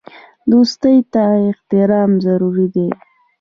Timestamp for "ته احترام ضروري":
1.13-2.67